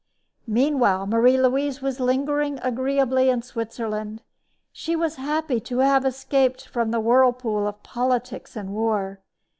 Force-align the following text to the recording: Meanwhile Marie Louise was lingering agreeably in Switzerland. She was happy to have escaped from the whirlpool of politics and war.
Meanwhile 0.47 1.05
Marie 1.05 1.37
Louise 1.37 1.79
was 1.79 1.99
lingering 1.99 2.57
agreeably 2.63 3.29
in 3.29 3.43
Switzerland. 3.43 4.23
She 4.71 4.95
was 4.95 5.17
happy 5.17 5.59
to 5.59 5.77
have 5.77 6.05
escaped 6.05 6.65
from 6.65 6.89
the 6.89 6.99
whirlpool 6.99 7.67
of 7.67 7.83
politics 7.83 8.55
and 8.55 8.73
war. 8.73 9.19